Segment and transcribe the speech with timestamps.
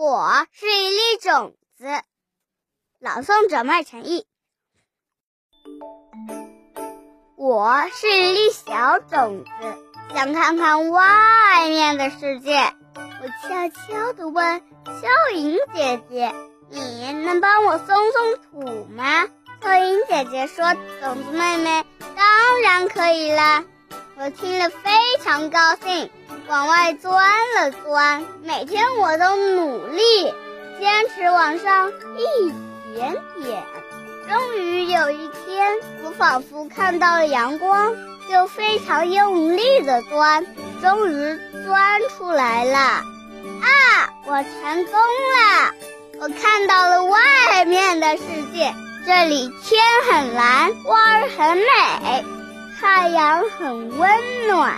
[0.00, 1.84] 我是一粒种子。
[3.00, 4.28] 朗诵者麦成义。
[7.34, 9.50] 我是一粒小种子，
[10.14, 12.72] 想看看外面的世界。
[12.94, 16.32] 我悄悄地问小影姐姐
[16.70, 19.26] ：“你能帮我松松土吗？”
[19.60, 21.84] 小影姐姐说：“种子妹妹，
[22.14, 23.64] 当然可以啦。”
[24.20, 24.90] 我听了非
[25.22, 26.10] 常高兴，
[26.48, 27.14] 往外钻
[27.54, 28.24] 了钻。
[28.42, 30.02] 每天我都努力
[30.80, 32.52] 坚持往上一
[32.92, 33.62] 点点。
[34.28, 37.94] 终于有一天，我仿佛看到了阳光，
[38.28, 40.44] 就非常用力的钻，
[40.82, 42.76] 终于钻出来了。
[42.76, 45.74] 啊，我成功了！
[46.20, 48.74] 我看到了外面的世界，
[49.06, 52.24] 这里天很蓝，花儿很美，
[52.80, 54.08] 太阳很温
[54.46, 54.72] 暖。